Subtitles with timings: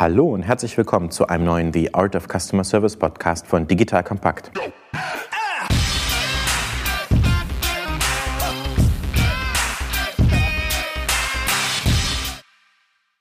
[0.00, 4.04] Hallo und herzlich willkommen zu einem neuen The Art of Customer Service Podcast von Digital
[4.04, 4.52] Compact.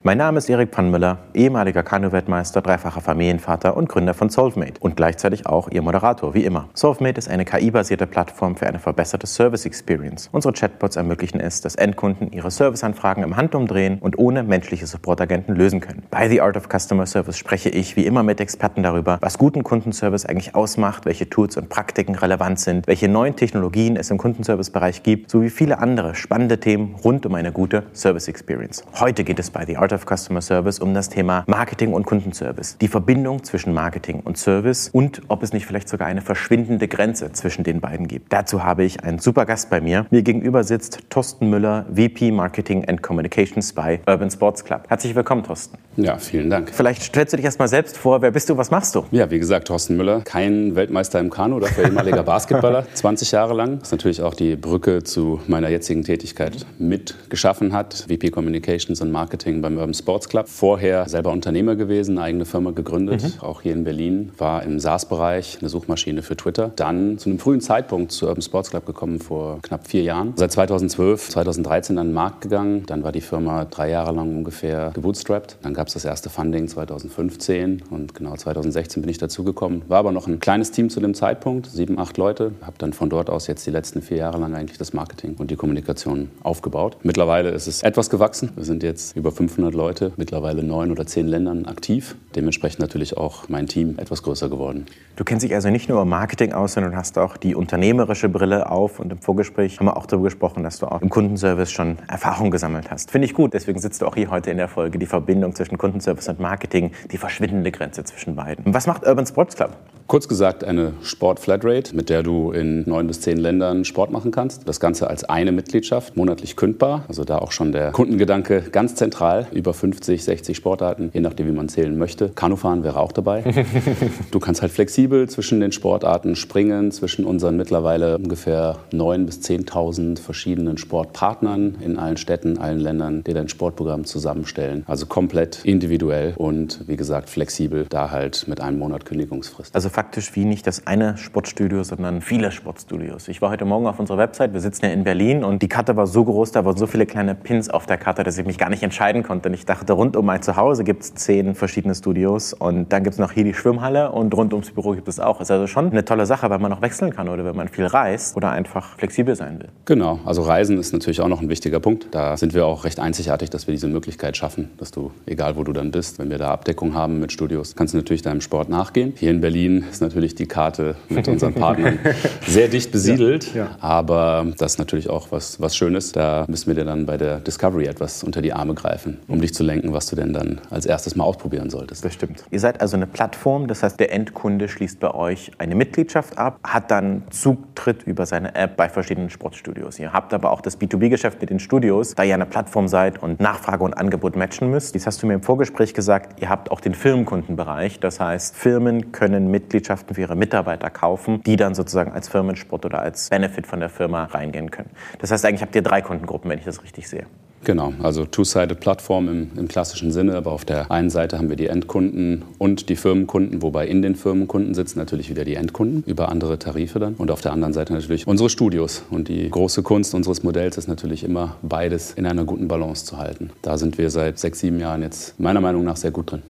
[0.07, 5.45] Mein Name ist Erik Pannmüller, ehemaliger Kanu-Weltmeister, dreifacher Familienvater und Gründer von Solvemate und gleichzeitig
[5.45, 6.69] auch Ihr Moderator, wie immer.
[6.75, 10.29] Solvemate ist eine KI-basierte Plattform für eine verbesserte Service Experience.
[10.31, 15.81] Unsere Chatbots ermöglichen es, dass Endkunden ihre Serviceanfragen im Handumdrehen und ohne menschliche Supportagenten lösen
[15.81, 16.03] können.
[16.09, 19.63] Bei The Art of Customer Service spreche ich wie immer mit Experten darüber, was guten
[19.63, 25.03] Kundenservice eigentlich ausmacht, welche Tools und Praktiken relevant sind, welche neuen Technologien es im Kundenservice-Bereich
[25.03, 28.85] gibt, sowie viele andere spannende Themen rund um eine gute Service Experience.
[28.97, 32.77] Heute geht es bei The Art of Customer Service um das Thema Marketing und Kundenservice.
[32.79, 37.31] Die Verbindung zwischen Marketing und Service und ob es nicht vielleicht sogar eine verschwindende Grenze
[37.31, 38.31] zwischen den beiden gibt.
[38.31, 40.05] Dazu habe ich einen super Gast bei mir.
[40.09, 44.83] Mir gegenüber sitzt Thorsten Müller, VP Marketing and Communications bei Urban Sports Club.
[44.87, 45.77] Herzlich willkommen, Thorsten.
[45.97, 46.69] Ja, vielen Dank.
[46.71, 48.21] Vielleicht stellst du dich erstmal selbst vor.
[48.21, 48.57] Wer bist du?
[48.57, 49.05] Was machst du?
[49.11, 53.79] Ja, wie gesagt, Thorsten Müller, kein Weltmeister im Kanu, dafür ehemaliger Basketballer, 20 Jahre lang.
[53.81, 58.05] Was natürlich auch die Brücke zu meiner jetzigen Tätigkeit mitgeschaffen hat.
[58.07, 60.47] VP Communications und Marketing beim Urban Sports Club.
[60.47, 63.41] Vorher selber Unternehmer gewesen, eine eigene Firma gegründet, mhm.
[63.41, 64.31] auch hier in Berlin.
[64.37, 66.71] War im SaaS-Bereich eine Suchmaschine für Twitter.
[66.75, 70.33] Dann zu einem frühen Zeitpunkt zu Urban Sports Club gekommen, vor knapp vier Jahren.
[70.35, 72.83] Seit 2012, 2013 an den Markt gegangen.
[72.85, 75.57] Dann war die Firma drei Jahre lang ungefähr gebootstrapped.
[75.61, 79.83] Dann gab es das erste Funding 2015 und genau 2016 bin ich dazugekommen.
[79.87, 82.51] War aber noch ein kleines Team zu dem Zeitpunkt, sieben, acht Leute.
[82.61, 85.51] Habe dann von dort aus jetzt die letzten vier Jahre lang eigentlich das Marketing und
[85.51, 86.97] die Kommunikation aufgebaut.
[87.03, 88.51] Mittlerweile ist es etwas gewachsen.
[88.55, 92.15] Wir sind jetzt über 500 Leute, mittlerweile neun oder zehn Ländern aktiv.
[92.35, 94.85] Dementsprechend natürlich auch mein Team etwas größer geworden.
[95.15, 98.69] Du kennst dich also nicht nur im Marketing aus, sondern hast auch die unternehmerische Brille
[98.69, 98.99] auf.
[98.99, 102.51] Und im Vorgespräch haben wir auch darüber gesprochen, dass du auch im Kundenservice schon Erfahrung
[102.51, 103.11] gesammelt hast.
[103.11, 103.53] Finde ich gut.
[103.53, 104.99] Deswegen sitzt du auch hier heute in der Folge.
[104.99, 108.73] Die Verbindung zwischen Kundenservice und Marketing, die verschwindende Grenze zwischen beiden.
[108.73, 109.77] Was macht Urban Sports Club?
[110.07, 114.65] Kurz gesagt eine Sport-Flatrate, mit der du in neun bis zehn Ländern Sport machen kannst.
[114.65, 117.03] Das Ganze als eine Mitgliedschaft, monatlich kündbar.
[117.09, 119.47] Also da auch schon der Kundengedanke ganz zentral.
[119.51, 122.29] Über 50, 60 Sportarten, je nachdem, wie man zählen möchte.
[122.29, 123.43] Kanufahren wäre auch dabei.
[124.31, 130.21] du kannst halt flexibel zwischen den Sportarten springen, zwischen unseren mittlerweile ungefähr neun bis 10.000
[130.21, 134.85] verschiedenen Sportpartnern in allen Städten, allen Ländern, die dein Sportprogramm zusammenstellen.
[134.87, 139.75] Also komplett individuell und wie gesagt flexibel, da halt mit einem Monat Kündigungsfrist.
[139.75, 143.27] Also faktisch wie nicht das eine Sportstudio, sondern viele Sportstudios.
[143.29, 145.95] Ich war heute Morgen auf unserer Website, wir sitzen ja in Berlin und die Karte
[145.95, 148.59] war so groß, da waren so viele kleine Pins auf der Karte, dass ich mich
[148.59, 149.49] gar nicht entscheiden konnte.
[149.49, 153.15] Und ich dachte, rund um mein Zuhause gibt es zehn verschiedene Studios und dann gibt
[153.15, 155.41] es noch hier die Schwimmhalle und rund ums Büro gibt es auch.
[155.41, 157.87] Ist also schon eine tolle Sache, weil man noch wechseln kann oder wenn man viel
[157.87, 159.69] reist oder einfach flexibel sein will.
[159.85, 162.09] Genau, also Reisen ist natürlich auch noch ein wichtiger Punkt.
[162.11, 165.63] Da sind wir auch recht einzigartig, dass wir diese Möglichkeit schaffen, dass du, egal wo
[165.63, 168.69] du dann bist, wenn wir da Abdeckung haben mit Studios, kannst du natürlich deinem Sport
[168.69, 169.13] nachgehen.
[169.17, 171.99] Hier in Berlin ist natürlich die Karte mit unseren Partnern
[172.45, 173.53] sehr dicht besiedelt.
[173.53, 173.69] Ja, ja.
[173.79, 176.11] Aber das ist natürlich auch was, was Schönes.
[176.11, 179.53] Da müssen wir dir dann bei der Discovery etwas unter die Arme greifen, um dich
[179.53, 182.03] zu lenken, was du denn dann als erstes mal ausprobieren solltest.
[182.03, 182.43] Das stimmt.
[182.51, 186.59] Ihr seid also eine Plattform, das heißt, der Endkunde schließt bei euch eine Mitgliedschaft ab,
[186.63, 189.99] hat dann Zutritt über seine App bei verschiedenen Sportstudios.
[189.99, 193.39] Ihr habt aber auch das B2B-Geschäft mit den Studios, da ihr eine Plattform seid und
[193.39, 194.95] Nachfrage und Angebot matchen müsst.
[194.95, 197.99] Jetzt hast du mir im Vorgespräch gesagt, ihr habt auch den Firmenkundenbereich.
[197.99, 202.99] Das heißt, Firmen können Mitgliedschaften für ihre Mitarbeiter kaufen, die dann sozusagen als Firmensport oder
[202.99, 204.89] als Benefit von der Firma reingehen können.
[205.19, 207.25] Das heißt, eigentlich habt ihr drei Kundengruppen, wenn ich das richtig sehe.
[207.63, 211.67] Genau, also Two-Sided-Plattform im, im, klassischen Sinne, aber auf der einen Seite haben wir die
[211.67, 216.59] Endkunden und die Firmenkunden, wobei in den Firmenkunden sitzen natürlich wieder die Endkunden über andere
[216.59, 219.03] Tarife dann und auf der anderen Seite natürlich unsere Studios.
[219.09, 223.17] Und die große Kunst unseres Modells ist natürlich immer beides in einer guten Balance zu
[223.17, 223.49] halten.
[223.63, 226.43] Da sind wir seit sechs, sieben Jahren jetzt meiner Meinung nach sehr gut drin.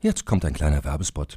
[0.00, 1.36] Jetzt kommt ein kleiner Werbespot.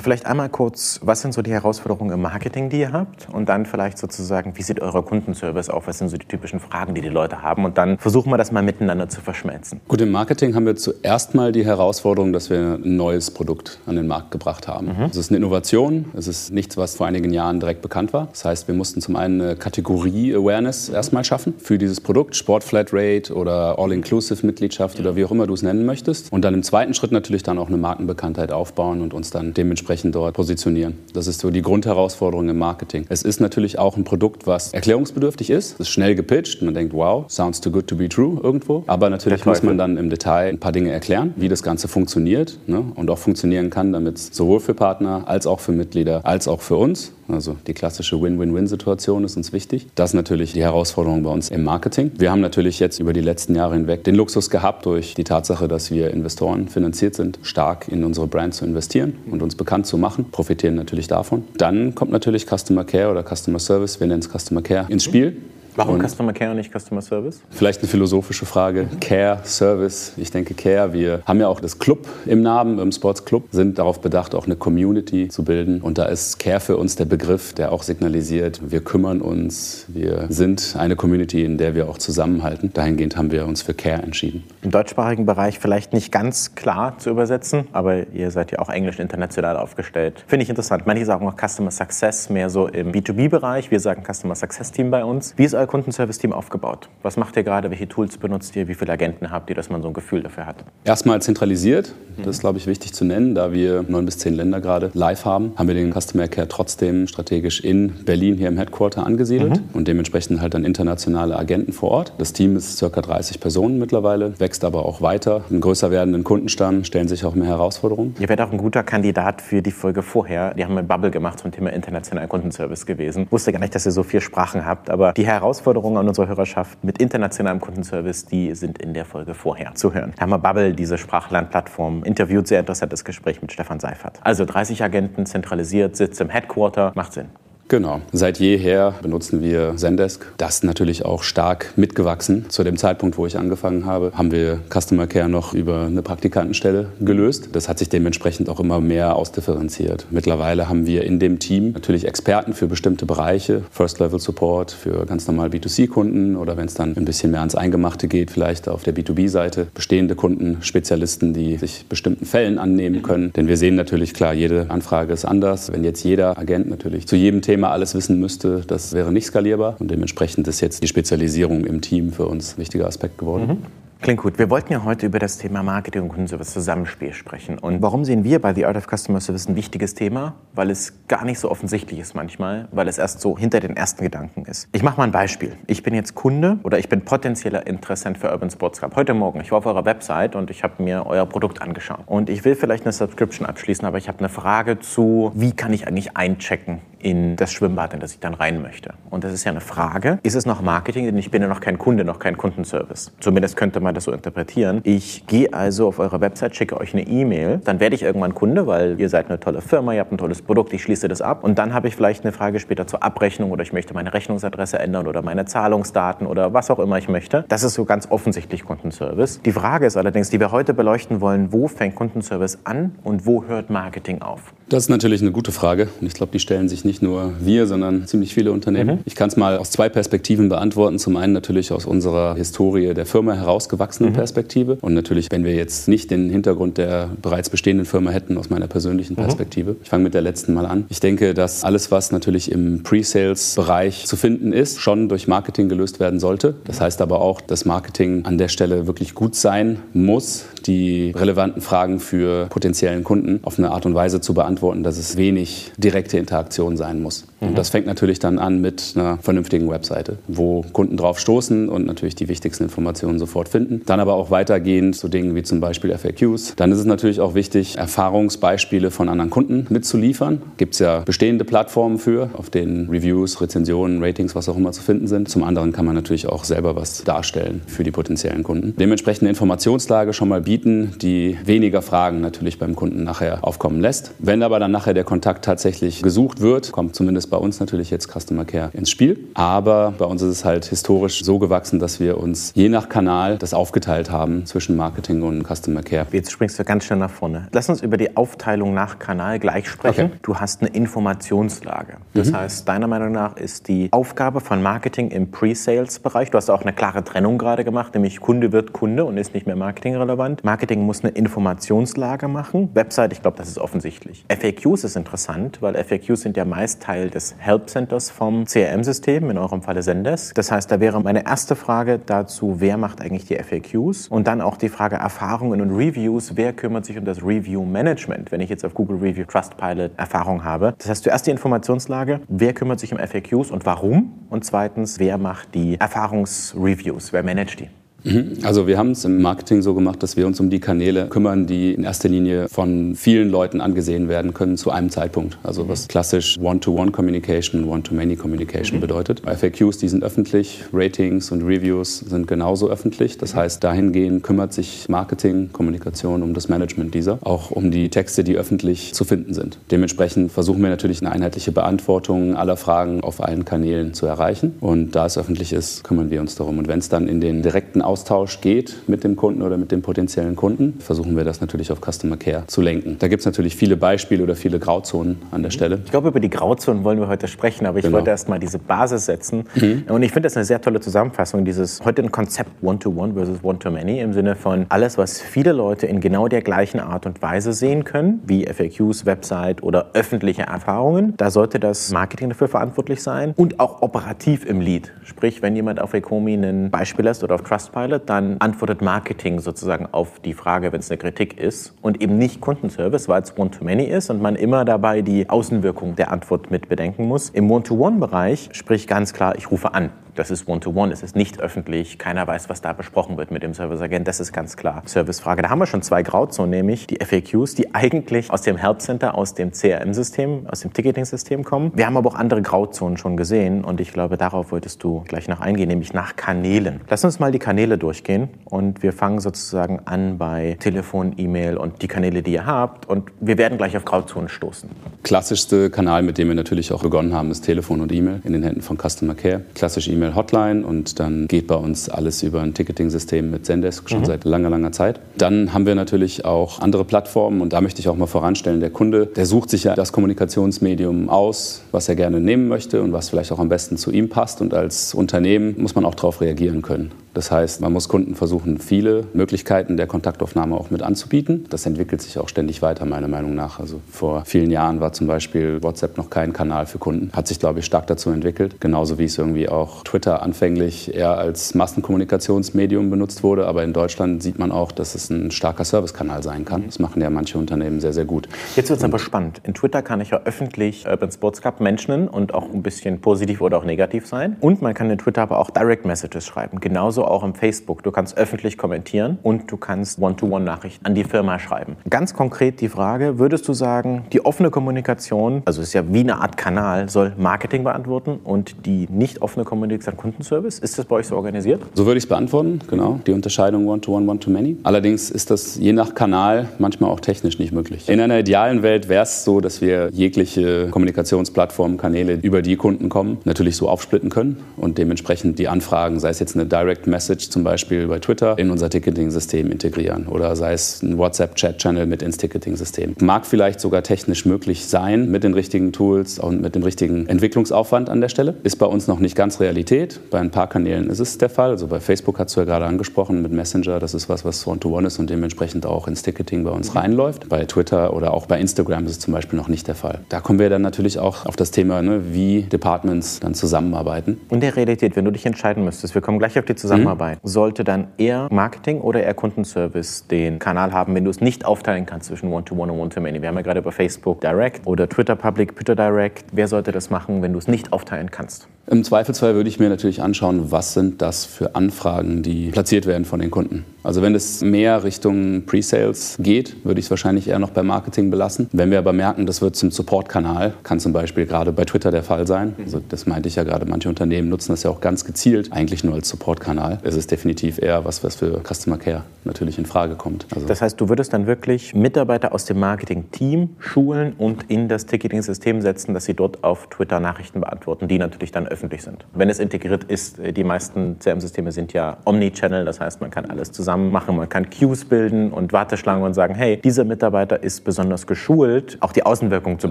[0.00, 3.28] Vielleicht einmal kurz, was sind so die Herausforderungen im Marketing, die ihr habt?
[3.32, 5.88] Und dann vielleicht sozusagen, wie sieht euer Kundenservice auf?
[5.88, 7.64] Was sind so die typischen Fragen, die die Leute haben?
[7.64, 9.80] Und dann versuchen wir das mal miteinander zu verschmelzen.
[9.88, 13.96] Gut, im Marketing haben wir zuerst mal die Herausforderung, dass wir ein neues Produkt an
[13.96, 14.86] den Markt gebracht haben.
[14.86, 15.04] Mhm.
[15.10, 16.04] Es ist eine Innovation.
[16.16, 18.28] Es ist nichts, was vor einigen Jahren direkt bekannt war.
[18.30, 22.36] Das heißt, wir mussten zum einen eine Kategorie-Awareness erstmal schaffen für dieses Produkt.
[22.36, 26.32] Sport-Flatrate oder All-Inclusive-Mitgliedschaft oder wie auch immer du es nennen möchtest.
[26.32, 29.87] Und dann im zweiten Schritt natürlich dann auch eine Markenbekanntheit aufbauen und uns dann dementsprechend
[29.88, 30.94] dementsprechend dort positionieren.
[31.14, 33.06] Das ist so die Grundherausforderung im Marketing.
[33.08, 35.74] Es ist natürlich auch ein Produkt, was erklärungsbedürftig ist.
[35.74, 36.62] Es ist schnell gepitcht.
[36.62, 38.84] Man denkt, wow, sounds too good to be true irgendwo.
[38.86, 42.58] Aber natürlich muss man dann im Detail ein paar Dinge erklären, wie das Ganze funktioniert
[42.66, 42.84] ne?
[42.94, 46.60] und auch funktionieren kann, damit es sowohl für Partner als auch für Mitglieder als auch
[46.60, 49.86] für uns also die klassische Win-Win-Win-Situation ist uns wichtig.
[49.94, 52.10] Das ist natürlich die Herausforderung bei uns im Marketing.
[52.16, 55.68] Wir haben natürlich jetzt über die letzten Jahre hinweg den Luxus gehabt, durch die Tatsache,
[55.68, 59.98] dass wir Investoren finanziert sind, stark in unsere Brand zu investieren und uns bekannt zu
[59.98, 61.44] machen, profitieren natürlich davon.
[61.56, 65.36] Dann kommt natürlich Customer Care oder Customer Service, wir nennen es Customer Care, ins Spiel.
[65.78, 67.40] Warum und Customer Care und nicht Customer Service?
[67.50, 68.88] Vielleicht eine philosophische Frage.
[69.00, 70.12] Care, Service.
[70.16, 70.92] Ich denke Care.
[70.92, 74.46] Wir haben ja auch das Club im Namen, im Sports Club, sind darauf bedacht, auch
[74.46, 75.80] eine Community zu bilden.
[75.80, 80.26] Und da ist Care für uns der Begriff, der auch signalisiert, wir kümmern uns, wir
[80.30, 82.72] sind eine Community, in der wir auch zusammenhalten.
[82.74, 84.42] Dahingehend haben wir uns für Care entschieden.
[84.62, 88.98] Im deutschsprachigen Bereich vielleicht nicht ganz klar zu übersetzen, aber ihr seid ja auch englisch
[88.98, 90.24] international aufgestellt.
[90.26, 90.88] Finde ich interessant.
[90.88, 93.70] Manche sagen auch Customer Success mehr so im B2B-Bereich.
[93.70, 95.34] Wir sagen Customer Success Team bei uns.
[95.36, 96.88] Wie ist euer Kundenservice-Team aufgebaut?
[97.02, 97.70] Was macht ihr gerade?
[97.70, 98.66] Welche Tools benutzt ihr?
[98.66, 100.64] Wie viele Agenten habt ihr, dass man so ein Gefühl dafür hat?
[100.84, 101.94] Erstmal zentralisiert.
[102.18, 103.36] Das ist, glaube ich, wichtig zu nennen.
[103.36, 107.06] Da wir neun bis zehn Länder gerade live haben, haben wir den Customer Care trotzdem
[107.06, 109.68] strategisch in Berlin hier im Headquarter angesiedelt mhm.
[109.74, 112.14] und dementsprechend halt dann internationale Agenten vor Ort.
[112.18, 112.88] Das Team ist ca.
[112.88, 115.44] 30 Personen mittlerweile, wächst aber auch weiter.
[115.48, 118.16] Einen größer werdenden Kundenstamm stellen sich auch mehr Herausforderungen.
[118.18, 120.54] Ihr werdet auch ein guter Kandidat für die Folge vorher.
[120.54, 123.24] Die haben eine Bubble gemacht zum Thema internationalen Kundenservice gewesen.
[123.24, 126.06] Ich wusste gar nicht, dass ihr so vier Sprachen habt, aber die Herausforderungen Herausforderungen an
[126.06, 130.14] unsere Hörerschaft mit internationalem Kundenservice, die sind in der Folge vorher zu hören.
[130.16, 134.20] Wir Bubble, diese Sprachlernplattform, interviewt, sehr interessantes Gespräch mit Stefan Seifert.
[134.22, 137.30] Also 30 Agenten, zentralisiert, Sitz im Headquarter, macht Sinn.
[137.68, 138.00] Genau.
[138.12, 140.24] Seit jeher benutzen wir Zendesk.
[140.38, 142.46] Das ist natürlich auch stark mitgewachsen.
[142.48, 146.86] Zu dem Zeitpunkt, wo ich angefangen habe, haben wir Customer Care noch über eine Praktikantenstelle
[146.98, 147.50] gelöst.
[147.52, 150.06] Das hat sich dementsprechend auch immer mehr ausdifferenziert.
[150.10, 155.04] Mittlerweile haben wir in dem Team natürlich Experten für bestimmte Bereiche, First Level Support für
[155.04, 158.82] ganz normal B2C-Kunden oder wenn es dann ein bisschen mehr ans Eingemachte geht, vielleicht auf
[158.82, 163.30] der B2B-Seite, bestehende Kunden, Spezialisten, die sich bestimmten Fällen annehmen können.
[163.34, 165.70] Denn wir sehen natürlich klar, jede Anfrage ist anders.
[165.70, 169.26] Wenn jetzt jeder Agent natürlich zu jedem Thema Thema alles wissen müsste, das wäre nicht
[169.26, 169.74] skalierbar.
[169.80, 173.46] Und dementsprechend ist jetzt die Spezialisierung im Team für uns ein wichtiger Aspekt geworden.
[173.48, 173.56] Mhm.
[174.00, 174.38] Klingt gut.
[174.38, 177.58] Wir wollten ja heute über das Thema Marketing und Kundenservice Zusammenspiel sprechen.
[177.58, 180.34] Und warum sehen wir bei The Art of Customer Service ein wichtiges Thema?
[180.54, 184.04] Weil es gar nicht so offensichtlich ist manchmal, weil es erst so hinter den ersten
[184.04, 184.68] Gedanken ist.
[184.70, 185.56] Ich mache mal ein Beispiel.
[185.66, 188.94] Ich bin jetzt Kunde oder ich bin potenzieller Interessent für Urban Sports Club.
[188.94, 192.04] Heute Morgen, ich war auf eurer Website und ich habe mir euer Produkt angeschaut.
[192.06, 195.72] Und ich will vielleicht eine Subscription abschließen, aber ich habe eine Frage zu, wie kann
[195.72, 198.94] ich eigentlich einchecken in das Schwimmbad, in das ich dann rein möchte.
[199.10, 200.18] Und das ist ja eine Frage.
[200.22, 201.06] Ist es noch Marketing?
[201.06, 203.12] Denn ich bin ja noch kein Kunde, noch kein Kundenservice.
[203.20, 204.80] Zumindest könnte man das so interpretieren.
[204.84, 207.60] Ich gehe also auf eure Website, schicke euch eine E-Mail.
[207.64, 210.42] Dann werde ich irgendwann Kunde, weil ihr seid eine tolle Firma, ihr habt ein tolles
[210.42, 211.44] Produkt, ich schließe das ab.
[211.44, 214.78] Und dann habe ich vielleicht eine Frage später zur Abrechnung oder ich möchte meine Rechnungsadresse
[214.78, 217.44] ändern oder meine Zahlungsdaten oder was auch immer ich möchte.
[217.48, 219.40] Das ist so ganz offensichtlich Kundenservice.
[219.42, 223.44] Die Frage ist allerdings, die wir heute beleuchten wollen, wo fängt Kundenservice an und wo
[223.44, 224.52] hört Marketing auf?
[224.68, 225.88] Das ist natürlich eine gute Frage.
[226.00, 228.96] Und ich glaube, die stellen sich nicht nur wir, sondern ziemlich viele Unternehmen.
[228.96, 229.02] Mhm.
[229.04, 230.98] Ich kann es mal aus zwei Perspektiven beantworten.
[230.98, 234.16] Zum einen natürlich aus unserer Historie der Firma herausgewachsenen mhm.
[234.16, 234.78] Perspektive.
[234.80, 238.66] Und natürlich, wenn wir jetzt nicht den Hintergrund der bereits bestehenden Firma hätten, aus meiner
[238.66, 239.22] persönlichen mhm.
[239.22, 239.72] Perspektive.
[239.72, 239.76] Mhm.
[239.82, 240.86] Ich fange mit der letzten mal an.
[240.88, 246.00] Ich denke, dass alles, was natürlich im Pre-Sales-Bereich zu finden ist, schon durch Marketing gelöst
[246.00, 246.54] werden sollte.
[246.64, 251.60] Das heißt aber auch, dass Marketing an der Stelle wirklich gut sein muss, die relevanten
[251.60, 256.16] Fragen für potenziellen Kunden auf eine Art und Weise zu beantworten, dass es wenig direkte
[256.16, 257.24] Interaktion sein muss.
[257.40, 261.86] Und das fängt natürlich dann an mit einer vernünftigen Webseite, wo Kunden drauf stoßen und
[261.86, 263.82] natürlich die wichtigsten Informationen sofort finden.
[263.86, 266.54] Dann aber auch weitergehend zu Dingen wie zum Beispiel FAQs.
[266.56, 270.42] Dann ist es natürlich auch wichtig, Erfahrungsbeispiele von anderen Kunden mitzuliefern.
[270.56, 274.82] Gibt es ja bestehende Plattformen für, auf denen Reviews, Rezensionen, Ratings, was auch immer zu
[274.82, 275.28] finden sind.
[275.28, 278.74] Zum anderen kann man natürlich auch selber was darstellen für die potenziellen Kunden.
[278.78, 284.12] Dementsprechend eine Informationslage schon mal bieten, die weniger Fragen natürlich beim Kunden nachher aufkommen lässt.
[284.18, 288.08] Wenn aber dann nachher der Kontakt tatsächlich gesucht wird, kommt zumindest bei uns natürlich jetzt
[288.08, 289.18] Customer Care ins Spiel.
[289.34, 293.38] Aber bei uns ist es halt historisch so gewachsen, dass wir uns je nach Kanal
[293.38, 296.06] das aufgeteilt haben zwischen Marketing und Customer Care.
[296.12, 297.48] Jetzt springst du ganz schnell nach vorne.
[297.52, 300.06] Lass uns über die Aufteilung nach Kanal gleich sprechen.
[300.06, 300.18] Okay.
[300.22, 301.96] Du hast eine Informationslage.
[302.14, 302.36] Das mhm.
[302.36, 306.72] heißt, deiner Meinung nach ist die Aufgabe von Marketing im Pre-Sales-Bereich, du hast auch eine
[306.72, 310.44] klare Trennung gerade gemacht, nämlich Kunde wird Kunde und ist nicht mehr marketingrelevant.
[310.44, 312.70] Marketing muss eine Informationslage machen.
[312.74, 314.24] Website, ich glaube, das ist offensichtlich.
[314.28, 319.38] FAQs ist interessant, weil FAQs sind ja meist Teil des Help Centers vom CRM-System, in
[319.38, 320.34] eurem Falle Zendesk.
[320.34, 324.08] Das heißt, da wäre meine erste Frage dazu, wer macht eigentlich die FAQs?
[324.08, 328.40] Und dann auch die Frage Erfahrungen und Reviews, wer kümmert sich um das Review-Management, wenn
[328.40, 330.74] ich jetzt auf Google Review Trustpilot Erfahrung habe.
[330.78, 334.26] Das heißt, zuerst die Informationslage, wer kümmert sich um FAQs und warum?
[334.30, 337.68] Und zweitens, wer macht die Erfahrungsreviews, wer managt die?
[338.04, 338.38] Mhm.
[338.42, 341.46] Also wir haben es im Marketing so gemacht, dass wir uns um die Kanäle kümmern,
[341.46, 345.38] die in erster Linie von vielen Leuten angesehen werden können zu einem Zeitpunkt.
[345.42, 348.80] Also was klassisch One-to-One-Communication, One-to-Many-Communication mhm.
[348.80, 349.22] bedeutet.
[349.26, 353.18] FAQs, die sind öffentlich, Ratings und Reviews sind genauso öffentlich.
[353.18, 358.22] Das heißt, dahingehend kümmert sich Marketing, Kommunikation um das Management dieser, auch um die Texte,
[358.22, 359.58] die öffentlich zu finden sind.
[359.70, 364.54] Dementsprechend versuchen wir natürlich eine einheitliche Beantwortung aller Fragen auf allen Kanälen zu erreichen.
[364.60, 366.58] Und da es öffentlich ist, kümmern wir uns darum.
[366.58, 369.80] Und wenn es dann in den direkten Austausch geht mit dem Kunden oder mit dem
[369.80, 372.96] potenziellen Kunden, versuchen wir das natürlich auf Customer Care zu lenken.
[372.98, 375.80] Da gibt es natürlich viele Beispiele oder viele Grauzonen an der Stelle.
[375.86, 377.96] Ich glaube, über die Grauzonen wollen wir heute sprechen, aber ich genau.
[377.96, 379.44] wollte erst mal diese Basis setzen.
[379.54, 379.84] Mhm.
[379.88, 384.00] Und ich finde das eine sehr tolle Zusammenfassung, dieses heute ein Konzept One-to-One versus One-to-Many
[384.00, 387.84] im Sinne von alles, was viele Leute in genau der gleichen Art und Weise sehen
[387.84, 391.14] können, wie FAQs, Website oder öffentliche Erfahrungen.
[391.16, 394.92] Da sollte das Marketing dafür verantwortlich sein und auch operativ im Lead.
[395.04, 399.38] Sprich, wenn jemand auf Ecomi ein Beispiel lässt oder auf Trustpilot, Trustpilot, dann antwortet Marketing
[399.40, 403.36] sozusagen auf die Frage, wenn es eine Kritik ist und eben nicht Kundenservice, weil es
[403.36, 407.30] One-to-Many ist und man immer dabei die Außenwirkung der Antwort mit bedenken muss.
[407.30, 409.90] Im One-to-One-Bereich sprich ganz klar, ich rufe an.
[410.18, 413.54] Das ist One-to-One, es ist nicht öffentlich, keiner weiß, was da besprochen wird mit dem
[413.54, 415.42] Service-Agent, das ist ganz klar Servicefrage.
[415.42, 419.16] Da haben wir schon zwei Grauzonen, nämlich die FAQs, die eigentlich aus dem Help Center,
[419.16, 421.70] aus dem CRM-System, aus dem Ticketing-System kommen.
[421.76, 425.28] Wir haben aber auch andere Grauzonen schon gesehen und ich glaube, darauf wolltest du gleich
[425.28, 426.80] noch eingehen, nämlich nach Kanälen.
[426.90, 431.80] Lass uns mal die Kanäle durchgehen und wir fangen sozusagen an bei Telefon, E-Mail und
[431.80, 434.68] die Kanäle, die ihr habt und wir werden gleich auf Grauzonen stoßen.
[435.04, 438.42] Klassischste Kanal, mit dem wir natürlich auch begonnen haben, ist Telefon und E-Mail in den
[438.42, 439.42] Händen von Customer Care.
[439.54, 444.00] Klassisch E-Mail E-Mail-Hotline und dann geht bei uns alles über ein Ticketing-System mit Zendesk schon
[444.00, 444.04] mhm.
[444.06, 445.00] seit langer, langer Zeit.
[445.16, 448.70] Dann haben wir natürlich auch andere Plattformen und da möchte ich auch mal voranstellen, der
[448.70, 453.10] Kunde, der sucht sich ja das Kommunikationsmedium aus, was er gerne nehmen möchte und was
[453.10, 456.62] vielleicht auch am besten zu ihm passt und als Unternehmen muss man auch darauf reagieren
[456.62, 456.90] können.
[457.14, 461.46] Das heißt, man muss Kunden versuchen, viele Möglichkeiten der Kontaktaufnahme auch mit anzubieten.
[461.50, 463.58] Das entwickelt sich auch ständig weiter, meiner Meinung nach.
[463.58, 467.10] Also vor vielen Jahren war zum Beispiel WhatsApp noch kein Kanal für Kunden.
[467.12, 468.60] Hat sich, glaube ich, stark dazu entwickelt.
[468.60, 473.46] Genauso wie es irgendwie auch Twitter anfänglich eher als Massenkommunikationsmedium benutzt wurde.
[473.46, 476.66] Aber in Deutschland sieht man auch, dass es ein starker Servicekanal sein kann.
[476.66, 478.28] Das machen ja manche Unternehmen sehr, sehr gut.
[478.56, 479.40] Jetzt wird es aber spannend.
[479.44, 483.40] In Twitter kann ich ja öffentlich Urban Sports Cup mentionen und auch ein bisschen positiv
[483.40, 484.36] oder auch negativ sein.
[484.40, 486.60] Und man kann in Twitter aber auch Direct Messages schreiben.
[486.98, 487.84] Genauso auch im Facebook.
[487.84, 491.76] Du kannst öffentlich kommentieren und du kannst One-to-One-Nachrichten an die Firma schreiben.
[491.88, 496.20] Ganz konkret die Frage, würdest du sagen, die offene Kommunikation, also ist ja wie eine
[496.20, 500.58] Art Kanal, soll Marketing beantworten und die nicht offene Kommunikation Kundenservice?
[500.58, 501.62] Ist das bei euch so organisiert?
[501.74, 502.98] So würde ich es beantworten, genau.
[503.06, 504.56] Die Unterscheidung One-to-One, One-to-Many.
[504.64, 507.88] Allerdings ist das je nach Kanal manchmal auch technisch nicht möglich.
[507.88, 512.88] In einer idealen Welt wäre es so, dass wir jegliche Kommunikationsplattformen, Kanäle, über die Kunden
[512.88, 517.30] kommen, natürlich so aufsplitten können und dementsprechend die Anfragen, sei es jetzt eine Direct Message
[517.30, 522.16] zum Beispiel bei Twitter, in unser Ticketing-System integrieren oder sei es ein WhatsApp-Chat-Channel mit ins
[522.16, 522.96] Ticketing-System.
[523.00, 527.90] Mag vielleicht sogar technisch möglich sein mit den richtigen Tools und mit dem richtigen Entwicklungsaufwand
[527.90, 528.34] an der Stelle.
[528.42, 530.00] Ist bei uns noch nicht ganz Realität.
[530.10, 531.50] Bei ein paar Kanälen ist es der Fall.
[531.50, 533.78] Also bei Facebook hast du ja gerade angesprochen mit Messenger.
[533.78, 537.28] Das ist was, was One-to-One -one ist und dementsprechend auch ins Ticketing bei uns reinläuft.
[537.28, 540.00] Bei Twitter oder auch bei Instagram ist es zum Beispiel noch nicht der Fall.
[540.08, 544.20] Da kommen wir dann natürlich auch auf das Thema, ne, wie Departments dann zusammenarbeiten.
[544.28, 547.22] Und der Realität, wenn du dich entscheiden müsstest, wir kommen gleich auf die Zusammenarbeit Zusammenarbeit,
[547.22, 547.28] mhm.
[547.28, 551.86] sollte dann eher Marketing oder eher Kundenservice den Kanal haben, wenn du es nicht aufteilen
[551.86, 553.20] kannst zwischen One-to-One -One und One-to-Many?
[553.20, 556.24] Wir haben ja gerade über Facebook Direct oder Twitter Public, Twitter Direct.
[556.32, 558.48] Wer sollte das machen, wenn du es nicht aufteilen kannst?
[558.66, 563.06] Im Zweifelsfall würde ich mir natürlich anschauen, was sind das für Anfragen, die platziert werden
[563.06, 563.64] von den Kunden.
[563.88, 568.10] Also wenn es mehr Richtung Pre-Sales geht, würde ich es wahrscheinlich eher noch beim Marketing
[568.10, 568.46] belassen.
[568.52, 572.02] Wenn wir aber merken, das wird zum Support-Kanal, kann zum Beispiel gerade bei Twitter der
[572.02, 572.54] Fall sein.
[572.62, 575.84] Also das meinte ich ja gerade, manche Unternehmen nutzen das ja auch ganz gezielt, eigentlich
[575.84, 576.80] nur als Support-Kanal.
[576.82, 580.26] Es ist definitiv eher was, was für Customer Care natürlich in Frage kommt.
[580.34, 584.84] Also das heißt, du würdest dann wirklich Mitarbeiter aus dem Marketing-Team schulen und in das
[584.84, 589.06] Ticketing-System setzen, dass sie dort auf Twitter Nachrichten beantworten, die natürlich dann öffentlich sind.
[589.14, 593.50] Wenn es integriert ist, die meisten CRM-Systeme sind ja Omnichannel, das heißt, man kann alles
[593.50, 594.16] zusammen zusammen machen.
[594.16, 598.92] Man kann Queues bilden und Warteschlangen und sagen, hey, dieser Mitarbeiter ist besonders geschult, auch
[598.92, 599.70] die Außenwirkung zu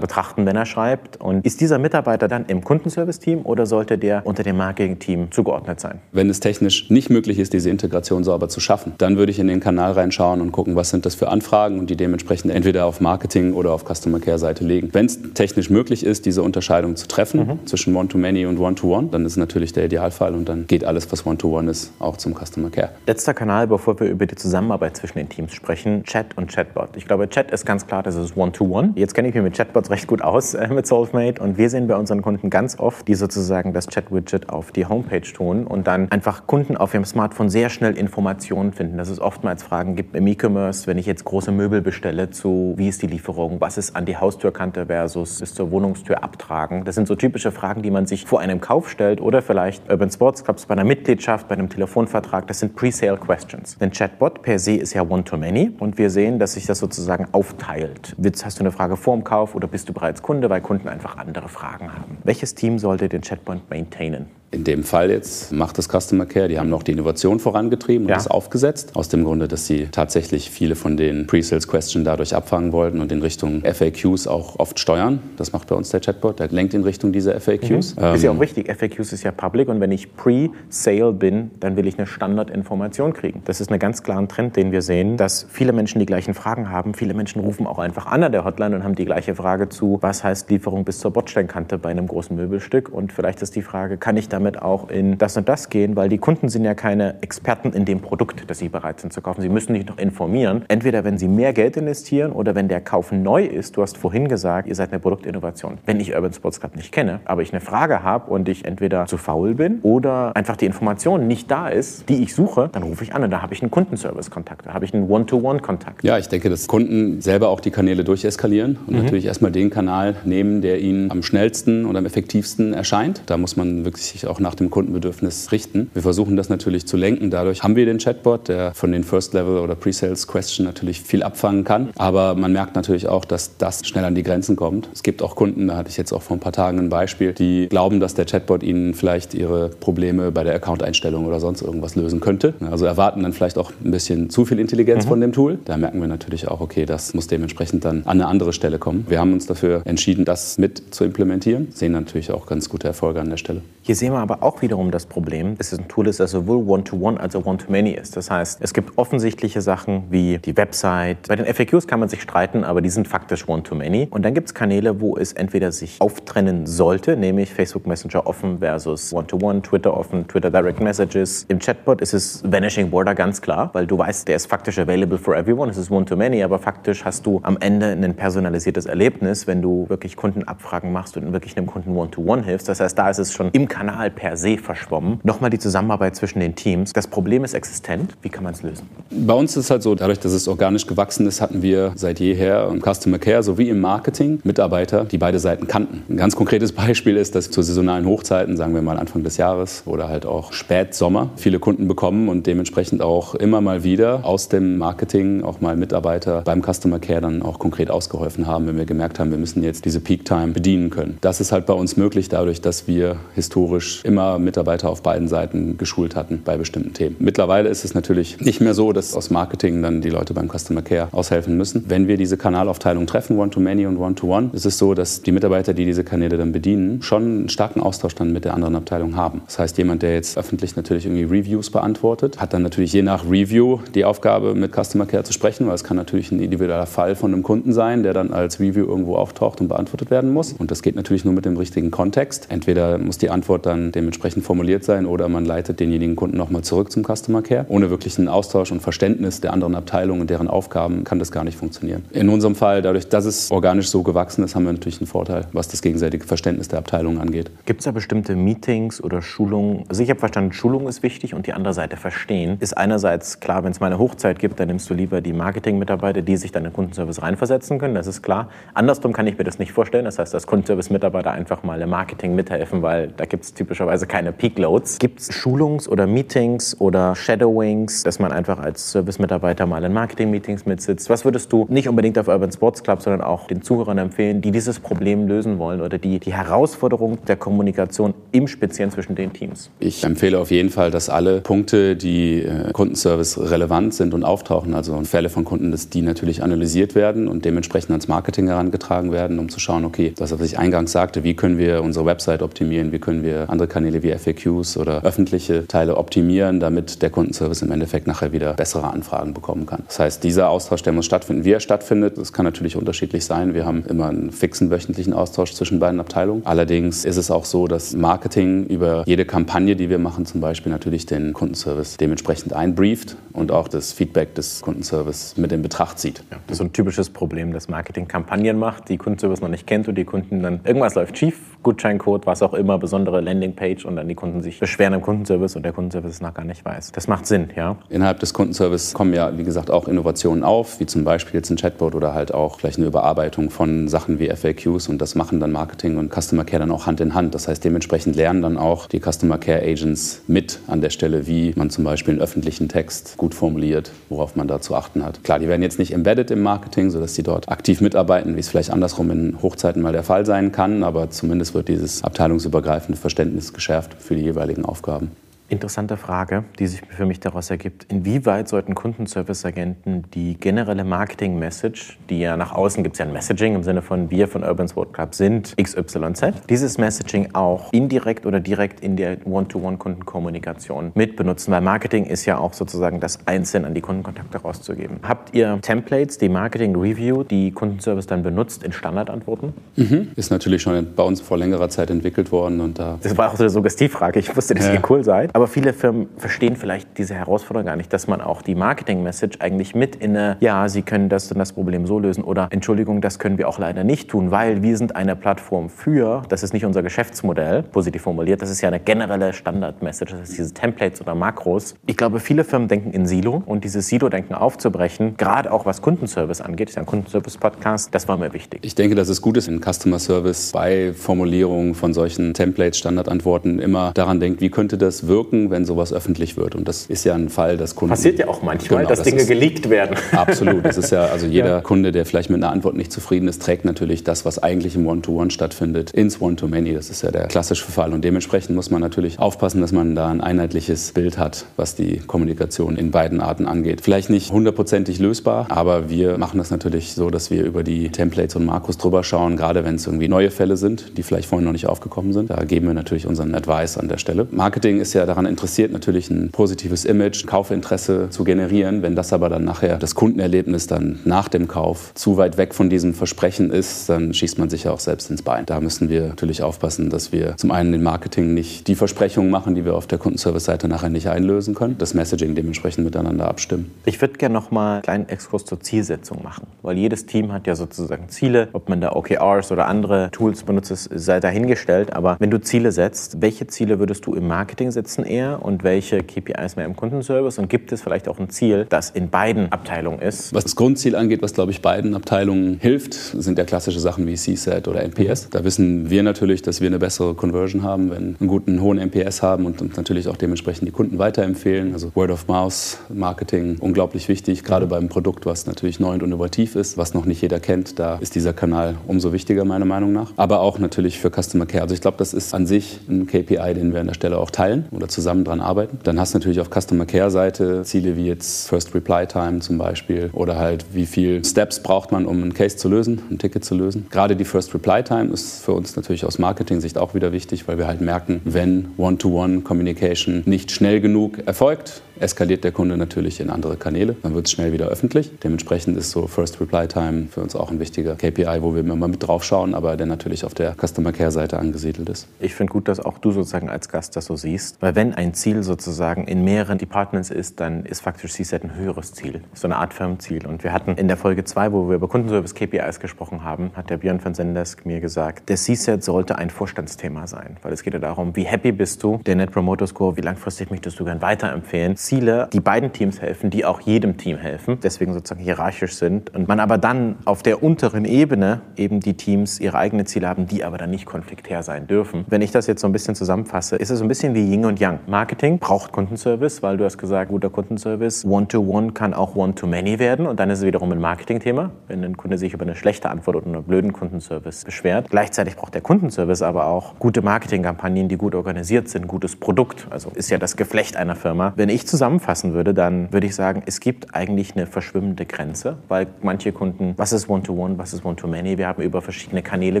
[0.00, 1.20] betrachten, wenn er schreibt.
[1.20, 6.00] Und ist dieser Mitarbeiter dann im Kundenservice-Team oder sollte der unter dem Marketing-Team zugeordnet sein?
[6.12, 9.46] Wenn es technisch nicht möglich ist, diese Integration sauber zu schaffen, dann würde ich in
[9.46, 13.00] den Kanal reinschauen und gucken, was sind das für Anfragen und die dementsprechend entweder auf
[13.00, 14.90] Marketing oder auf Customer Care Seite legen.
[14.92, 17.66] Wenn es technisch möglich ist, diese Unterscheidung zu treffen mhm.
[17.66, 21.68] zwischen One-to-Many und One-to-One, dann ist natürlich der Idealfall und dann geht alles, was One-to-One
[21.68, 22.90] -One ist, auch zum Customer Care.
[23.06, 26.96] Letzter Kanal, bevor wir über die Zusammenarbeit zwischen den Teams sprechen, Chat und Chatbot.
[26.96, 28.92] Ich glaube, Chat ist ganz klar, das ist One-to-One.
[28.94, 31.88] Jetzt kenne ich mich mit Chatbots recht gut aus äh, mit Solvemate und wir sehen
[31.88, 36.10] bei unseren Kunden ganz oft, die sozusagen das Chat-Widget auf die Homepage tun und dann
[36.10, 40.26] einfach Kunden auf ihrem Smartphone sehr schnell Informationen finden, dass es oftmals Fragen gibt im
[40.26, 44.04] E-Commerce, wenn ich jetzt große Möbel bestelle, zu wie ist die Lieferung, was ist an
[44.04, 46.84] die Haustürkante versus bis zur Wohnungstür abtragen.
[46.84, 50.10] Das sind so typische Fragen, die man sich vor einem Kauf stellt oder vielleicht Urban
[50.10, 52.46] Sports Clubs bei einer Mitgliedschaft, bei einem Telefonvertrag.
[52.46, 53.77] Das sind Pre-Sale Questions.
[53.80, 58.16] Denn Chatbot per se ist ja One-to-Many und wir sehen, dass sich das sozusagen aufteilt.
[58.42, 61.16] Hast du eine Frage vor dem Kauf oder bist du bereits Kunde, weil Kunden einfach
[61.16, 62.18] andere Fragen haben?
[62.24, 64.37] Welches Team sollte den Chatbot maintainen?
[64.50, 68.08] In dem Fall jetzt macht das Customer Care, die haben noch die Innovation vorangetrieben und
[68.08, 68.16] ja.
[68.16, 68.92] das aufgesetzt.
[68.94, 73.12] Aus dem Grunde, dass sie tatsächlich viele von den Pre-Sales Questions dadurch abfangen wollten und
[73.12, 75.20] in Richtung FAQs auch oft steuern.
[75.36, 77.96] Das macht bei uns der Chatbot, der lenkt in Richtung dieser FAQs.
[77.96, 78.02] Mhm.
[78.02, 81.76] Ähm, ist ja auch wichtig, FAQs ist ja public und wenn ich Pre-Sale bin, dann
[81.76, 83.42] will ich eine Standardinformation kriegen.
[83.44, 86.70] Das ist ein ganz klarer Trend, den wir sehen, dass viele Menschen die gleichen Fragen
[86.70, 86.94] haben.
[86.94, 89.98] Viele Menschen rufen auch einfach an an der Hotline und haben die gleiche Frage zu,
[90.00, 93.98] was heißt Lieferung bis zur Bordsteinkante bei einem großen Möbelstück und vielleicht ist die Frage,
[93.98, 96.74] kann ich da damit auch in das und das gehen, weil die Kunden sind ja
[96.74, 99.40] keine Experten in dem Produkt, das sie bereit sind zu kaufen.
[99.40, 100.64] Sie müssen sich noch informieren.
[100.68, 103.76] Entweder wenn sie mehr Geld investieren oder wenn der Kauf neu ist.
[103.76, 105.78] Du hast vorhin gesagt, ihr seid eine Produktinnovation.
[105.86, 109.06] Wenn ich Urban Sports Club nicht kenne, aber ich eine Frage habe und ich entweder
[109.06, 113.02] zu faul bin oder einfach die Information nicht da ist, die ich suche, dann rufe
[113.02, 116.04] ich an und da habe ich einen Kundenservice-Kontakt, da habe ich einen One-to-One-Kontakt.
[116.04, 119.02] Ja, ich denke, dass Kunden selber auch die Kanäle durcheskalieren und mhm.
[119.02, 123.22] natürlich erstmal den Kanal nehmen, der ihnen am schnellsten und am effektivsten erscheint.
[123.26, 125.90] Da muss man wirklich sich auch nach dem Kundenbedürfnis richten.
[125.94, 127.30] Wir versuchen das natürlich zu lenken.
[127.30, 131.22] Dadurch haben wir den Chatbot, der von den First Level oder Pre-Sales Question natürlich viel
[131.22, 131.90] abfangen kann.
[131.96, 134.88] Aber man merkt natürlich auch, dass das schnell an die Grenzen kommt.
[134.92, 137.32] Es gibt auch Kunden, da hatte ich jetzt auch vor ein paar Tagen ein Beispiel,
[137.32, 141.96] die glauben, dass der Chatbot ihnen vielleicht ihre Probleme bei der Account-Einstellung oder sonst irgendwas
[141.96, 142.54] lösen könnte.
[142.70, 145.08] Also erwarten dann vielleicht auch ein bisschen zu viel Intelligenz mhm.
[145.08, 145.58] von dem Tool.
[145.64, 149.06] Da merken wir natürlich auch, okay, das muss dementsprechend dann an eine andere Stelle kommen.
[149.08, 151.68] Wir haben uns dafür entschieden, das mit zu implementieren.
[151.72, 153.62] Sehen natürlich auch ganz gute Erfolge an der Stelle.
[153.88, 156.58] Hier sehen wir aber auch wiederum das Problem, dass es ein Tool ist, das sowohl
[156.68, 158.18] One-to-One als auch One-to-Many ist.
[158.18, 161.26] Das heißt, es gibt offensichtliche Sachen wie die Website.
[161.26, 164.08] Bei den FAQs kann man sich streiten, aber die sind faktisch One-to-Many.
[164.10, 168.58] Und dann gibt es Kanäle, wo es entweder sich auftrennen sollte, nämlich Facebook Messenger offen
[168.58, 171.46] versus One-to-One, Twitter offen, Twitter Direct Messages.
[171.48, 175.16] Im Chatbot ist es Vanishing Border ganz klar, weil du weißt, der ist faktisch available
[175.16, 175.70] for everyone.
[175.70, 180.14] Es ist One-to-Many, aber faktisch hast du am Ende ein personalisiertes Erlebnis, wenn du wirklich
[180.14, 182.68] Kundenabfragen machst und wirklich einem Kunden One-to-One hilfst.
[182.68, 183.77] Das heißt, da ist es schon im Kanal
[184.14, 185.20] per se verschwommen.
[185.22, 186.92] Nochmal die Zusammenarbeit zwischen den Teams.
[186.92, 188.16] Das Problem ist existent.
[188.22, 188.88] Wie kann man es lösen?
[189.10, 192.20] Bei uns ist es halt so, dadurch, dass es organisch gewachsen ist, hatten wir seit
[192.20, 196.02] jeher im Customer Care sowie im Marketing Mitarbeiter, die beide Seiten kannten.
[196.08, 199.82] Ein ganz konkretes Beispiel ist, dass zu saisonalen Hochzeiten, sagen wir mal Anfang des Jahres
[199.86, 204.78] oder halt auch Spätsommer, viele Kunden bekommen und dementsprechend auch immer mal wieder aus dem
[204.78, 209.18] Marketing auch mal Mitarbeiter beim Customer Care dann auch konkret ausgeholfen haben, wenn wir gemerkt
[209.18, 211.18] haben, wir müssen jetzt diese Peak Time bedienen können.
[211.20, 213.57] Das ist halt bei uns möglich dadurch, dass wir historisch
[214.04, 217.16] immer Mitarbeiter auf beiden Seiten geschult hatten bei bestimmten Themen.
[217.18, 220.82] Mittlerweile ist es natürlich nicht mehr so, dass aus Marketing dann die Leute beim Customer
[220.82, 221.84] Care aushelfen müssen.
[221.88, 225.84] Wenn wir diese Kanalaufteilung treffen, One-to-Many und One-to-One, ist es so, dass die Mitarbeiter, die
[225.84, 229.42] diese Kanäle dann bedienen, schon einen starken Austausch dann mit der anderen Abteilung haben.
[229.46, 233.24] Das heißt, jemand, der jetzt öffentlich natürlich irgendwie Reviews beantwortet, hat dann natürlich je nach
[233.24, 237.16] Review die Aufgabe, mit Customer Care zu sprechen, weil es kann natürlich ein individueller Fall
[237.16, 240.52] von einem Kunden sein, der dann als Review irgendwo auftaucht und beantwortet werden muss.
[240.52, 242.46] Und das geht natürlich nur mit dem richtigen Kontext.
[242.50, 246.60] Entweder muss die Antwort Antwort dann dementsprechend formuliert sein oder man leitet denjenigen Kunden nochmal
[246.64, 247.64] zurück zum Customer Care.
[247.68, 251.56] Ohne wirklichen Austausch und Verständnis der anderen Abteilungen und deren Aufgaben kann das gar nicht
[251.56, 252.04] funktionieren.
[252.10, 255.46] In unserem Fall, dadurch, dass es organisch so gewachsen ist, haben wir natürlich einen Vorteil,
[255.52, 257.50] was das gegenseitige Verständnis der Abteilungen angeht.
[257.64, 259.84] Gibt es da bestimmte Meetings oder Schulungen?
[259.88, 262.58] Also ich habe verstanden, Schulung ist wichtig und die andere Seite verstehen.
[262.60, 266.20] Ist einerseits klar, wenn es mal eine Hochzeit gibt, dann nimmst du lieber die Marketing-Mitarbeiter,
[266.20, 268.50] die sich dann in den Kundenservice reinversetzen können, das ist klar.
[268.74, 270.04] Andersrum kann ich mir das nicht vorstellen.
[270.04, 274.32] Das heißt, dass Kundenservice-Mitarbeiter einfach mal im Marketing mithelfen, weil da gibt es typischerweise keine
[274.32, 274.98] Peak-Loads.
[274.98, 280.66] Gibt es Schulungs- oder Meetings oder Shadowings, dass man einfach als Service-Mitarbeiter mal in Marketing-Meetings
[280.66, 281.10] mitsitzt?
[281.10, 284.50] Was würdest du nicht unbedingt auf Urban Sports Club, sondern auch den Zuhörern empfehlen, die
[284.50, 289.70] dieses Problem lösen wollen oder die die Herausforderung der Kommunikation im Speziellen zwischen den Teams?
[289.80, 294.74] Ich empfehle auf jeden Fall, dass alle Punkte, die äh, Kundenservice relevant sind und auftauchen,
[294.74, 299.38] also Fälle von Kunden, dass die natürlich analysiert werden und dementsprechend ans Marketing herangetragen werden,
[299.38, 302.92] um zu schauen, okay, das, was ich eingangs sagte, wie können wir unsere Website optimieren,
[302.92, 307.72] wie können wir andere Kanäle wie FAQs oder öffentliche Teile optimieren, damit der Kundenservice im
[307.72, 309.82] Endeffekt nachher wieder bessere Anfragen bekommen kann.
[309.86, 311.44] Das heißt, dieser Austausch, der muss stattfinden.
[311.44, 313.54] Wie er stattfindet, das kann natürlich unterschiedlich sein.
[313.54, 316.42] Wir haben immer einen fixen wöchentlichen Austausch zwischen beiden Abteilungen.
[316.44, 320.72] Allerdings ist es auch so, dass Marketing über jede Kampagne, die wir machen, zum Beispiel
[320.72, 326.22] natürlich den Kundenservice dementsprechend einbrieft und auch das Feedback des Kundenservice mit in Betracht zieht.
[326.30, 329.88] Ja, das ist ein typisches Problem, dass Marketing Kampagnen macht, die Kundenservice noch nicht kennt
[329.88, 334.08] und die Kunden dann irgendwas läuft schief, Gutscheincode, was auch immer, besondere Landingpage und dann
[334.08, 336.92] die Kunden sich beschweren im Kundenservice und der Kundenservice es noch gar nicht weiß.
[336.92, 337.76] Das macht Sinn, ja.
[337.88, 341.56] Innerhalb des Kundenservice kommen ja, wie gesagt, auch Innovationen auf, wie zum Beispiel jetzt ein
[341.56, 345.52] Chatbot oder halt auch vielleicht eine Überarbeitung von Sachen wie FAQs und das machen dann
[345.52, 347.34] Marketing und Customer Care dann auch Hand in Hand.
[347.34, 351.52] Das heißt, dementsprechend lernen dann auch die Customer Care Agents mit an der Stelle, wie
[351.56, 355.22] man zum Beispiel einen öffentlichen Text gut formuliert, worauf man da zu achten hat.
[355.24, 358.48] Klar, die werden jetzt nicht embedded im Marketing, sodass sie dort aktiv mitarbeiten, wie es
[358.48, 363.54] vielleicht andersrum in Hochzeiten mal der Fall sein kann, aber zumindest wird dieses abteilungsübergreifende Verständnis
[363.54, 365.12] geschärft für die jeweiligen Aufgaben.
[365.50, 367.86] Interessante Frage, die sich für mich daraus ergibt.
[367.90, 373.54] Inwieweit sollten Kundenservice-Agenten die generelle Marketing-Message, die ja nach außen gibt es ja ein Messaging
[373.54, 378.40] im Sinne von wir von Urban Sport Club sind XYZ, dieses Messaging auch indirekt oder
[378.40, 381.50] direkt in der One-to-One-Kundenkommunikation mit benutzen?
[381.50, 384.98] Weil Marketing ist ja auch sozusagen das Einzelne an die Kundenkontakte rauszugeben.
[385.02, 389.54] Habt ihr Templates, die Marketing-Review, die Kundenservice dann benutzt in Standardantworten?
[389.76, 390.08] Mhm.
[390.14, 392.60] Ist natürlich schon bei uns vor längerer Zeit entwickelt worden.
[392.60, 394.18] Und da das war auch so eine Suggestivfrage.
[394.18, 394.74] Ich wusste, dass ja.
[394.74, 395.34] ihr cool seid.
[395.38, 399.72] Aber viele Firmen verstehen vielleicht diese Herausforderung gar nicht, dass man auch die Marketing-Message eigentlich
[399.72, 403.20] mit in eine, ja, Sie können das und das Problem so lösen oder Entschuldigung, das
[403.20, 406.64] können wir auch leider nicht tun, weil wir sind eine Plattform für, das ist nicht
[406.64, 411.14] unser Geschäftsmodell, positiv formuliert, das ist ja eine generelle Standard-Message, das ist diese Templates oder
[411.14, 411.76] Makros.
[411.86, 416.40] Ich glaube, viele Firmen denken in Silo und dieses Silo-Denken aufzubrechen, gerade auch was Kundenservice
[416.40, 418.58] angeht, ist ja ein Kundenservice-Podcast, das war mir wichtig.
[418.64, 423.60] Ich denke, dass es gut ist, in Customer Service bei Formulierungen von solchen Templates, Standardantworten
[423.60, 426.54] immer daran denkt, wie könnte das wirken, wirken, wenn sowas öffentlich wird.
[426.54, 427.90] Und das ist ja ein Fall, dass Kunden.
[427.90, 429.96] Passiert ja auch manchmal, genau, dass das Dinge ist, geleakt werden.
[430.12, 430.64] Absolut.
[430.64, 431.60] Das ist ja, also jeder ja.
[431.60, 434.86] Kunde, der vielleicht mit einer Antwort nicht zufrieden ist, trägt natürlich das, was eigentlich im
[434.86, 436.74] One-to-One -One stattfindet, ins One-to-Many.
[436.74, 437.92] Das ist ja der klassische Fall.
[437.92, 441.98] Und dementsprechend muss man natürlich aufpassen, dass man da ein einheitliches Bild hat, was die
[441.98, 443.80] Kommunikation in beiden Arten angeht.
[443.82, 448.36] Vielleicht nicht hundertprozentig lösbar, aber wir machen das natürlich so, dass wir über die Templates
[448.36, 451.52] und Markus drüber schauen, gerade wenn es irgendwie neue Fälle sind, die vielleicht vorhin noch
[451.52, 452.30] nicht aufgekommen sind.
[452.30, 454.26] Da geben wir natürlich unseren Advice an der Stelle.
[454.30, 458.82] Marketing ist ja daran interessiert, natürlich ein positives Image, Kaufinteresse zu generieren.
[458.82, 462.70] Wenn das aber dann nachher das Kundenerlebnis dann nach dem Kauf zu weit weg von
[462.70, 465.46] diesem Versprechen ist, dann schießt man sich ja auch selbst ins Bein.
[465.46, 469.54] Da müssen wir natürlich aufpassen, dass wir zum einen im Marketing nicht die Versprechungen machen,
[469.54, 473.70] die wir auf der Kundenservice-Seite nachher nicht einlösen können, das Messaging dementsprechend miteinander abstimmen.
[473.84, 477.46] Ich würde gerne noch mal einen kleinen Exkurs zur Zielsetzung machen, weil jedes Team hat
[477.46, 481.94] ja sozusagen Ziele, ob man da OKRs oder andere Tools benutzt, sei dahingestellt.
[481.94, 486.02] Aber wenn du Ziele setzt, welche Ziele würdest du im Marketing setzen eher und welche
[486.02, 487.38] KPIs mehr im Kundenservice?
[487.38, 490.32] Und gibt es vielleicht auch ein Ziel, das in beiden Abteilungen ist?
[490.34, 494.14] Was das Grundziel angeht, was glaube ich beiden Abteilungen hilft, sind ja klassische Sachen wie
[494.14, 495.30] CSAT oder NPS.
[495.30, 498.78] Da wissen wir natürlich, dass wir eine bessere Conversion haben, wenn wir einen guten, hohen
[498.78, 501.72] NPS haben und uns natürlich auch dementsprechend die Kunden weiterempfehlen.
[501.72, 506.54] Also Word of Mouth Marketing unglaublich wichtig, gerade beim Produkt, was natürlich neu und innovativ
[506.54, 507.78] ist, was noch nicht jeder kennt.
[507.78, 510.12] Da ist dieser Kanal umso wichtiger meiner Meinung nach.
[510.16, 511.62] Aber auch natürlich für Customer Care.
[511.62, 514.30] Also ich glaube, das ist an sich ein KPI, den wir an der Stelle auch
[514.30, 515.78] teilen oder zusammen dran arbeiten.
[515.84, 519.58] Dann hast du natürlich auf Customer Care Seite Ziele wie jetzt First Reply Time zum
[519.58, 523.44] Beispiel oder halt wie viel Steps braucht man, um einen Case zu lösen, ein Ticket
[523.44, 523.86] zu lösen.
[523.90, 527.58] Gerade die First Reply Time ist für uns natürlich aus Marketing-Sicht auch wieder wichtig, weil
[527.58, 533.30] wir halt merken, wenn One-to-One Communication nicht schnell genug erfolgt, eskaliert der Kunde natürlich in
[533.30, 533.96] andere Kanäle.
[534.02, 535.10] Dann wird es schnell wieder öffentlich.
[535.22, 538.88] Dementsprechend ist so First Reply Time für uns auch ein wichtiger KPI, wo wir immer
[538.88, 542.08] mit drauf schauen, aber der natürlich auf der Customer Care Seite angesiedelt ist.
[542.20, 545.14] Ich finde gut, dass auch du sozusagen als Gast das so siehst, weil wenn ein
[545.14, 549.56] Ziel sozusagen in mehreren Departments ist, dann ist faktisch CSAT ein höheres Ziel, so eine
[549.56, 550.26] Art Firmenziel.
[550.26, 553.70] Und wir hatten in der Folge 2, wo wir über Kundenservice KPIs gesprochen haben, hat
[553.70, 557.74] der Björn von Zendesk mir gesagt, der CSAT sollte ein Vorstandsthema sein, weil es geht
[557.74, 561.02] ja darum, wie happy bist du, der Net Promoter Score, wie langfristig möchtest du gern
[561.02, 561.76] weiterempfehlen.
[561.88, 566.28] Ziele, die beiden Teams helfen, die auch jedem Team helfen, deswegen sozusagen hierarchisch sind und
[566.28, 570.44] man aber dann auf der unteren Ebene eben die Teams ihre eigenen Ziele haben, die
[570.44, 572.04] aber dann nicht konfliktär sein dürfen.
[572.06, 574.44] Wenn ich das jetzt so ein bisschen zusammenfasse, ist es so ein bisschen wie Yin
[574.44, 574.80] und Yang.
[574.86, 580.06] Marketing braucht Kundenservice, weil du hast gesagt, guter Kundenservice, One-to-One -one kann auch One-to-Many werden
[580.06, 583.16] und dann ist es wiederum ein Marketing-Thema, wenn ein Kunde sich über eine schlechte Antwort
[583.16, 584.90] oder einen blöden Kundenservice beschwert.
[584.90, 589.66] Gleichzeitig braucht der Kundenservice aber auch gute Marketingkampagnen, die gut organisiert sind, gutes Produkt.
[589.70, 591.32] Also ist ja das Geflecht einer Firma.
[591.36, 595.86] Wenn ich zusammenfassen würde, dann würde ich sagen, es gibt eigentlich eine verschwimmende Grenze, weil
[596.02, 598.36] manche Kunden, was ist One-to-One, -One, was ist One-to-Many?
[598.36, 599.60] Wir haben über verschiedene Kanäle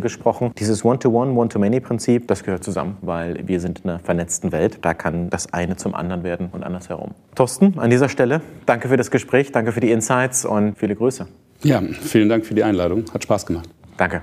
[0.00, 0.50] gesprochen.
[0.58, 4.78] Dieses One-to-One, One-to-Many-Prinzip, das gehört zusammen, weil wir sind in einer vernetzten Welt.
[4.82, 7.12] Da kann das eine zum anderen werden und andersherum.
[7.36, 11.28] Thorsten, an dieser Stelle, danke für das Gespräch, danke für die Insights und viele Grüße.
[11.62, 13.04] Ja, vielen Dank für die Einladung.
[13.14, 13.68] Hat Spaß gemacht.
[13.96, 14.22] Danke.